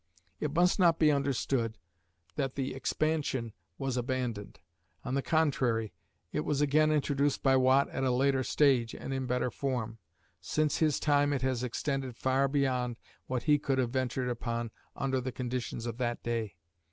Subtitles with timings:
[0.39, 1.77] It must not be understood
[2.35, 4.59] that expansion was abandoned.
[5.05, 5.93] On the contrary,
[6.31, 9.99] it was again introduced by Watt at a later stage and in better form.
[10.39, 12.95] Since his time it has extended far beyond
[13.27, 16.55] what he could have ventured upon under the conditions of that day.